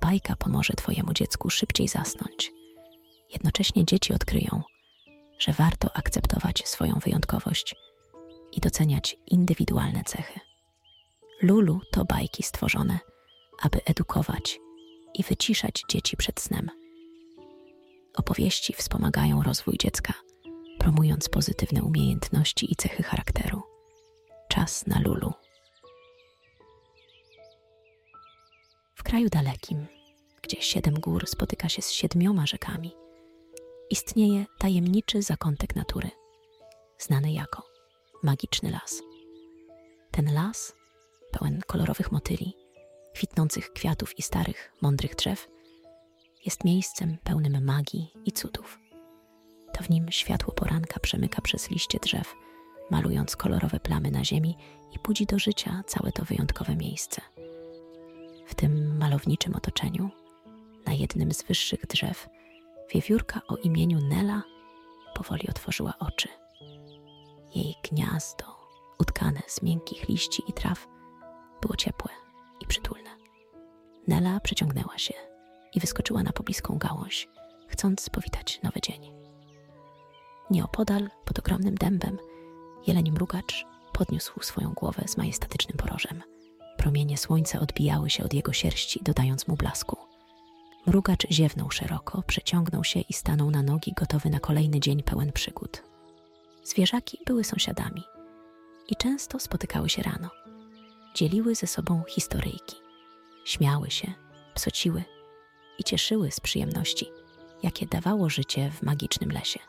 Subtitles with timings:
[0.00, 2.52] Bajka pomoże Twojemu dziecku szybciej zasnąć.
[3.32, 4.62] Jednocześnie dzieci odkryją,
[5.38, 7.74] że warto akceptować swoją wyjątkowość
[8.52, 10.40] i doceniać indywidualne cechy.
[11.42, 12.98] Lulu to bajki stworzone,
[13.62, 14.58] aby edukować
[15.14, 16.70] i wyciszać dzieci przed snem.
[18.16, 20.14] Opowieści wspomagają rozwój dziecka,
[20.78, 23.62] promując pozytywne umiejętności i cechy charakteru.
[24.48, 25.32] Czas na Lulu.
[29.08, 29.86] Kraju dalekim,
[30.42, 32.92] gdzie siedem gór spotyka się z siedmioma rzekami,
[33.90, 36.10] istnieje tajemniczy zakątek natury,
[36.98, 37.62] znany jako
[38.22, 39.02] magiczny las.
[40.10, 40.72] Ten las,
[41.30, 42.54] pełen kolorowych motyli,
[43.14, 45.48] kwitnących kwiatów i starych, mądrych drzew,
[46.44, 48.78] jest miejscem pełnym magii i cudów.
[49.72, 52.34] To w nim światło poranka przemyka przez liście drzew,
[52.90, 54.56] malując kolorowe plamy na ziemi
[54.92, 57.20] i budzi do życia całe to wyjątkowe miejsce.
[58.48, 60.10] W tym malowniczym otoczeniu,
[60.86, 62.28] na jednym z wyższych drzew,
[62.94, 64.42] wiewiórka o imieniu Nela
[65.14, 66.28] powoli otworzyła oczy.
[67.54, 68.44] Jej gniazdo,
[68.98, 70.88] utkane z miękkich liści i traw,
[71.62, 72.10] było ciepłe
[72.60, 73.10] i przytulne.
[74.06, 75.14] Nela przeciągnęła się
[75.74, 77.28] i wyskoczyła na pobliską gałąź,
[77.68, 79.12] chcąc powitać nowy dzień.
[80.50, 82.18] Nieopodal, pod ogromnym dębem,
[82.86, 86.22] jeleń mrugacz podniósł swoją głowę z majestatycznym porożem.
[86.78, 89.96] Promienie słońca odbijały się od jego sierści, dodając mu blasku.
[90.86, 95.82] Mrugacz ziewnął szeroko, przeciągnął się i stanął na nogi, gotowy na kolejny dzień pełen przygód.
[96.64, 98.02] Zwierzaki były sąsiadami
[98.88, 100.30] i często spotykały się rano.
[101.14, 102.76] Dzieliły ze sobą historyjki,
[103.44, 104.12] śmiały się,
[104.54, 105.04] psociły
[105.78, 107.06] i cieszyły z przyjemności,
[107.62, 109.60] jakie dawało życie w magicznym lesie.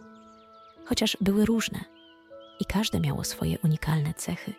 [0.86, 1.80] Chociaż były różne
[2.60, 4.54] i każde miało swoje unikalne cechy,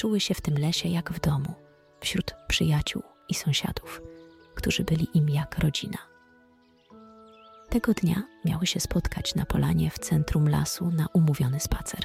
[0.00, 1.54] czuły się w tym lesie jak w domu,
[2.00, 4.02] wśród przyjaciół i sąsiadów,
[4.54, 5.98] którzy byli im jak rodzina.
[7.68, 12.00] Tego dnia miały się spotkać na polanie w centrum lasu na umówiony spacer.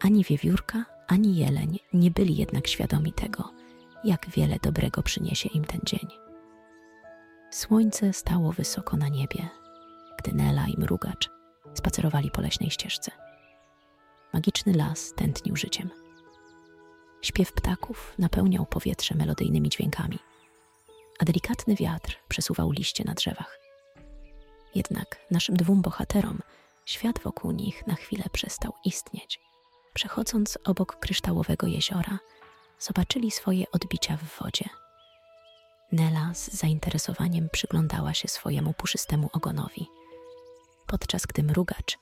[0.00, 3.52] Ani wiewiórka, ani jeleń nie byli jednak świadomi tego,
[4.04, 6.08] jak wiele dobrego przyniesie im ten dzień.
[7.50, 9.48] Słońce stało wysoko na niebie,
[10.18, 11.30] gdy Nela i mrugacz
[11.74, 13.10] spacerowali po leśnej ścieżce.
[14.32, 16.07] Magiczny las tętnił życiem.
[17.22, 20.18] Śpiew ptaków napełniał powietrze melodyjnymi dźwiękami,
[21.18, 23.58] a delikatny wiatr przesuwał liście na drzewach.
[24.74, 26.38] Jednak naszym dwóm bohaterom
[26.86, 29.40] świat wokół nich na chwilę przestał istnieć.
[29.94, 32.18] Przechodząc obok kryształowego jeziora,
[32.78, 34.68] zobaczyli swoje odbicia w wodzie.
[35.92, 39.86] Nela z zainteresowaniem przyglądała się swojemu puszystemu ogonowi,
[40.86, 41.98] podczas gdy mrugacz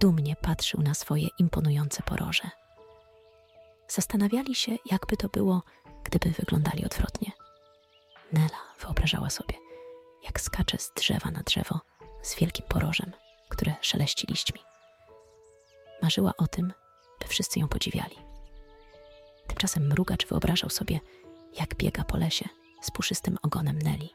[0.00, 2.50] dumnie patrzył na swoje imponujące poroże.
[3.88, 5.62] Zastanawiali się, jakby to było,
[6.04, 7.32] gdyby wyglądali odwrotnie.
[8.32, 9.54] Nela wyobrażała sobie,
[10.24, 11.80] jak skacze z drzewa na drzewo
[12.22, 13.12] z wielkim porożem,
[13.48, 14.60] które szeleści liśćmi.
[16.02, 16.72] Marzyła o tym,
[17.20, 18.16] by wszyscy ją podziwiali.
[19.46, 21.00] Tymczasem mrugacz wyobrażał sobie,
[21.58, 22.48] jak biega po lesie
[22.80, 24.10] z puszystym ogonem Neli,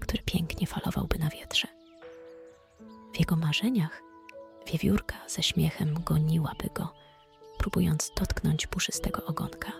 [0.00, 1.68] który pięknie falowałby na wietrze.
[3.14, 4.02] W jego marzeniach
[4.66, 6.94] wiewiórka ze śmiechem goniłaby go,
[7.58, 9.72] próbując dotknąć puszystego ogonka.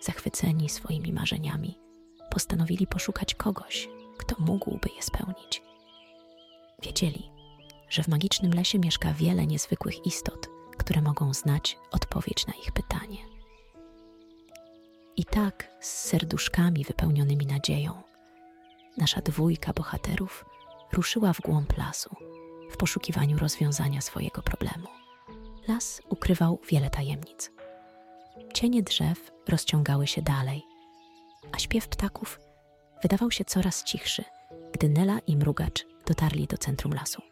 [0.00, 1.78] Zachwyceni swoimi marzeniami,
[2.30, 3.88] postanowili poszukać kogoś,
[4.18, 5.62] kto mógłby je spełnić.
[6.82, 7.30] Wiedzieli,
[7.88, 10.48] że w magicznym lesie mieszka wiele niezwykłych istot,
[10.78, 13.18] które mogą znać odpowiedź na ich pytanie.
[15.16, 18.02] I tak, z serduszkami wypełnionymi nadzieją,
[18.96, 20.44] nasza dwójka bohaterów
[20.92, 22.16] ruszyła w głąb lasu
[22.70, 24.88] w poszukiwaniu rozwiązania swojego problemu.
[25.68, 27.50] Las ukrywał wiele tajemnic.
[28.54, 30.62] Cienie drzew rozciągały się dalej,
[31.52, 32.40] a śpiew ptaków
[33.02, 34.24] wydawał się coraz cichszy,
[34.72, 37.22] gdy Nela i mrugacz dotarli do centrum lasu.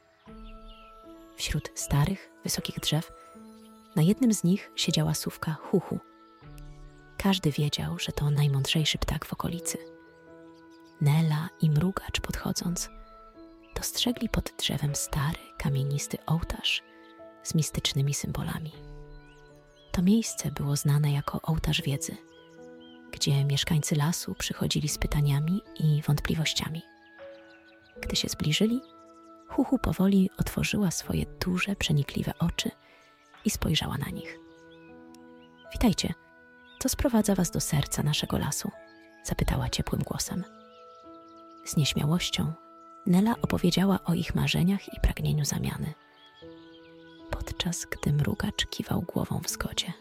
[1.36, 3.12] Wśród starych, wysokich drzew,
[3.96, 5.98] na jednym z nich siedziała sówka Huhu.
[7.18, 9.78] Każdy wiedział, że to najmądrzejszy ptak w okolicy.
[11.00, 12.90] Nela i mrugacz podchodząc,
[13.74, 16.87] dostrzegli pod drzewem stary, kamienisty ołtarz
[17.48, 18.72] z mistycznymi symbolami.
[19.92, 22.16] To miejsce było znane jako ołtarz wiedzy,
[23.12, 26.82] gdzie mieszkańcy lasu przychodzili z pytaniami i wątpliwościami.
[28.00, 28.80] Gdy się zbliżyli,
[29.48, 32.70] Huhu powoli otworzyła swoje duże, przenikliwe oczy
[33.44, 34.38] i spojrzała na nich.
[35.72, 36.14] Witajcie,
[36.78, 38.70] co sprowadza was do serca naszego lasu?
[39.24, 40.44] zapytała ciepłym głosem.
[41.64, 42.52] Z nieśmiałością
[43.06, 45.94] Nela opowiedziała o ich marzeniach i pragnieniu zamiany,
[47.48, 49.92] podczas gdy mrugacz kiwał głową w zgodzie.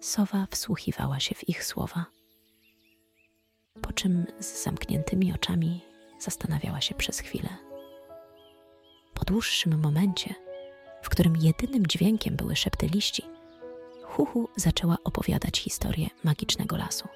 [0.00, 2.04] Sowa wsłuchiwała się w ich słowa.
[3.82, 5.80] Po czym z zamkniętymi oczami
[6.18, 7.48] zastanawiała się przez chwilę.
[9.14, 10.34] Po dłuższym momencie,
[11.02, 13.22] w którym jedynym dźwiękiem były szepty liści,
[14.02, 17.08] Huhu zaczęła opowiadać historię magicznego lasu.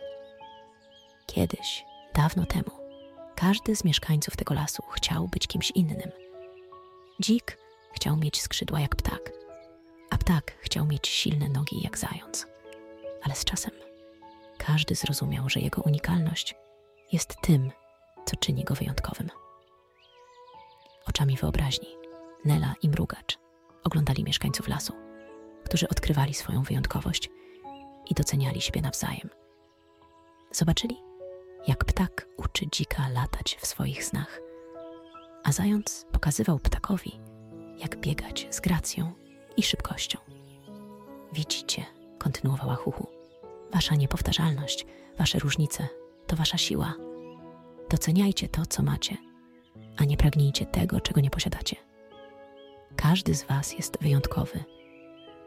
[1.26, 1.84] Kiedyś,
[2.14, 2.70] dawno temu,
[3.36, 6.10] każdy z mieszkańców tego lasu chciał być kimś innym.
[7.20, 7.67] Dzik
[7.98, 9.32] chciał mieć skrzydła jak ptak,
[10.10, 12.46] a ptak chciał mieć silne nogi jak zając.
[13.22, 13.70] Ale z czasem
[14.58, 16.54] każdy zrozumiał, że jego unikalność
[17.12, 17.70] jest tym,
[18.24, 19.28] co czyni go wyjątkowym.
[21.06, 21.88] Oczami wyobraźni
[22.44, 23.38] Nela i Mrugacz
[23.84, 24.92] oglądali mieszkańców lasu,
[25.64, 27.30] którzy odkrywali swoją wyjątkowość
[28.10, 29.30] i doceniali siebie nawzajem.
[30.50, 30.96] Zobaczyli,
[31.66, 34.40] jak ptak uczy dzika latać w swoich snach,
[35.44, 37.27] a zając pokazywał ptakowi,
[37.78, 39.12] jak biegać z gracją
[39.56, 40.18] i szybkością.
[41.32, 41.84] Widzicie,
[42.18, 43.06] kontynuowała Huhu,
[43.72, 44.86] wasza niepowtarzalność,
[45.18, 45.88] wasze różnice
[46.26, 46.94] to wasza siła.
[47.90, 49.16] Doceniajcie to, co macie,
[49.96, 51.76] a nie pragnijcie tego, czego nie posiadacie.
[52.96, 54.64] Każdy z was jest wyjątkowy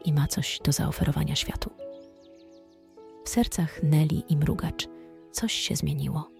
[0.04, 1.70] i ma coś do zaoferowania światu.
[3.24, 4.88] W sercach Neli i Mrugacz
[5.32, 6.30] coś się zmieniło.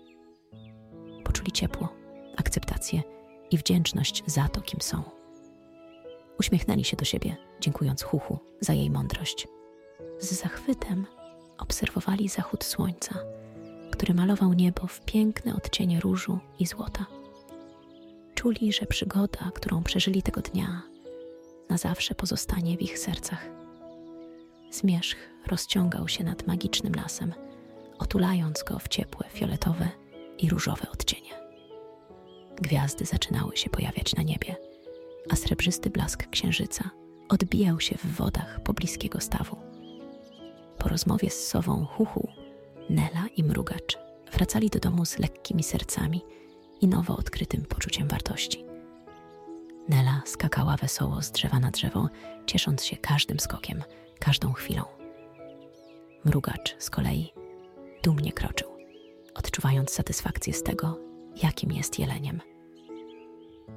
[1.25, 1.89] Poczuli ciepło,
[2.37, 3.03] akceptację
[3.51, 5.22] i wdzięczność za to, kim są.
[6.43, 9.49] Uśmiechnęli się do siebie, dziękując Huchu za jej mądrość.
[10.19, 11.07] Z zachwytem
[11.59, 13.15] obserwowali zachód słońca,
[13.91, 17.07] który malował niebo w piękne odcienie różu i złota.
[18.35, 20.83] Czuli, że przygoda, którą przeżyli tego dnia,
[21.69, 23.49] na zawsze pozostanie w ich sercach.
[24.71, 27.35] Zmierzch rozciągał się nad magicznym lasem,
[27.99, 29.89] otulając go w ciepłe, fioletowe
[30.39, 31.31] i różowe odcienie.
[32.57, 34.57] Gwiazdy zaczynały się pojawiać na niebie,
[35.31, 36.91] a srebrzysty blask księżyca
[37.29, 39.57] odbijał się w wodach pobliskiego stawu.
[40.79, 42.29] Po rozmowie z sową Huhu,
[42.91, 43.99] Nela i Mrugacz
[44.33, 46.23] wracali do domu z lekkimi sercami
[46.81, 48.65] i nowo odkrytym poczuciem wartości.
[49.89, 52.09] Nela skakała wesoło z drzewa na drzewo,
[52.47, 53.83] ciesząc się każdym skokiem,
[54.19, 54.83] każdą chwilą.
[56.25, 57.33] Mrugacz z kolei
[58.03, 58.69] dumnie kroczył,
[59.35, 60.99] odczuwając satysfakcję z tego,
[61.43, 62.41] jakim jest jeleniem.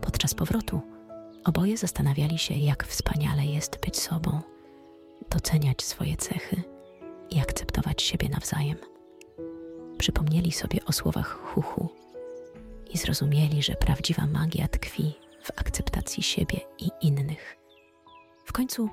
[0.01, 0.81] Podczas powrotu
[1.45, 4.41] oboje zastanawiali się, jak wspaniale jest być sobą,
[5.29, 6.61] doceniać swoje cechy
[7.29, 8.77] i akceptować siebie nawzajem.
[9.97, 11.89] Przypomnieli sobie o słowach Huchu
[12.89, 15.13] i zrozumieli, że prawdziwa magia tkwi
[15.43, 17.57] w akceptacji siebie i innych.
[18.45, 18.89] W końcu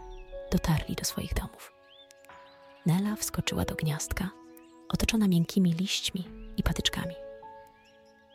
[0.53, 1.73] dotarli do swoich domów.
[2.87, 4.31] Nela wskoczyła do gniazdka,
[4.89, 7.15] otoczona miękkimi liśćmi i patyczkami.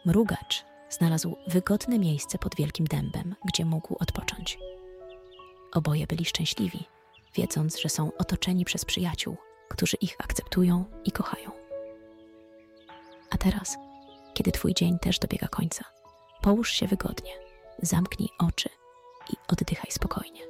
[0.06, 4.60] Mrugacz znalazł wygodne miejsce pod wielkim dębem, gdzie mógł odpocząć.
[5.74, 6.86] Oboje byli szczęśliwi,
[7.36, 9.38] wiedząc, że są otoczeni przez przyjaciół,
[9.70, 11.52] którzy ich akceptują i kochają.
[13.30, 13.78] A teraz,
[14.34, 15.84] kiedy Twój dzień też dobiega końca,
[16.42, 17.32] połóż się wygodnie,
[17.82, 18.70] zamknij oczy
[19.30, 20.42] i oddychaj spokojnie.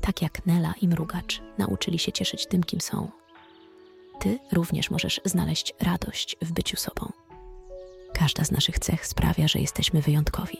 [0.00, 3.10] Tak jak Nela i Mrugacz nauczyli się cieszyć tym, kim są,
[4.20, 7.12] Ty również możesz znaleźć radość w byciu sobą.
[8.20, 10.58] Każda z naszych cech sprawia, że jesteśmy wyjątkowi.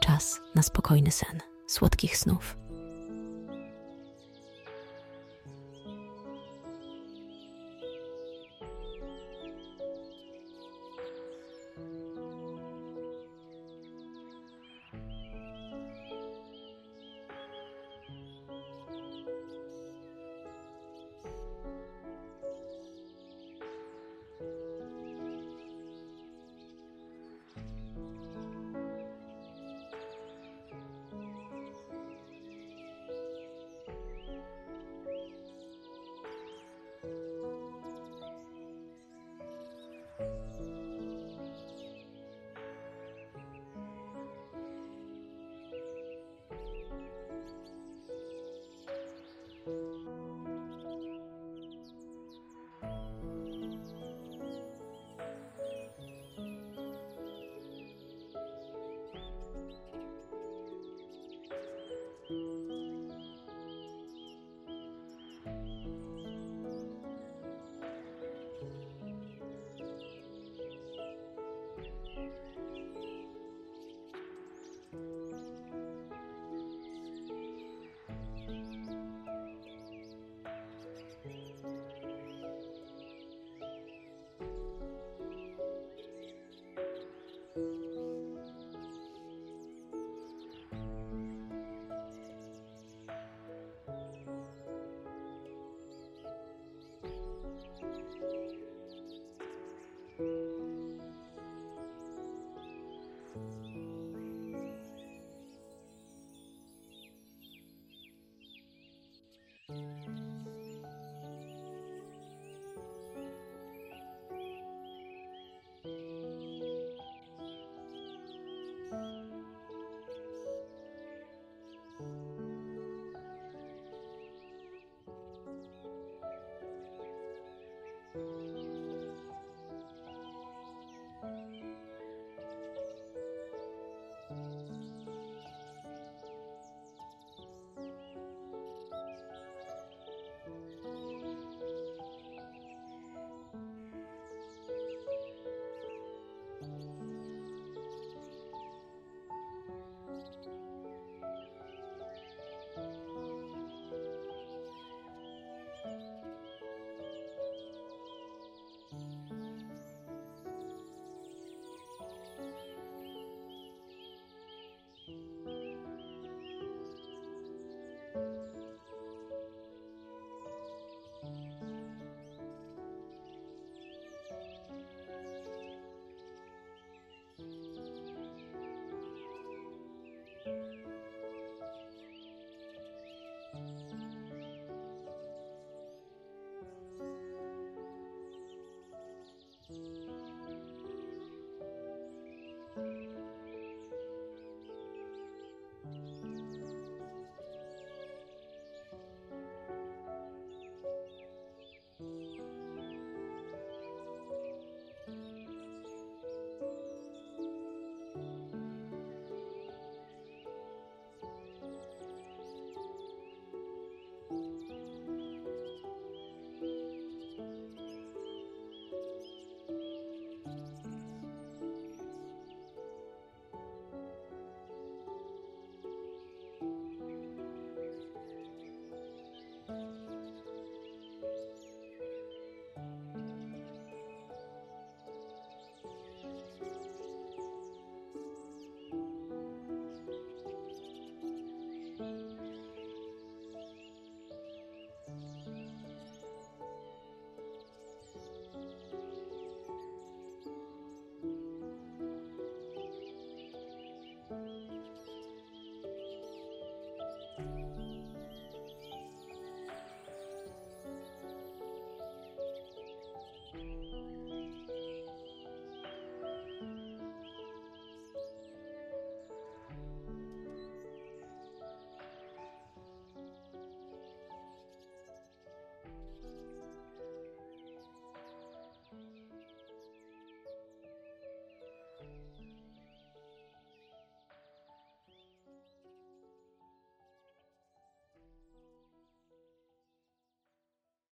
[0.00, 2.56] Czas na spokojny sen, słodkich snów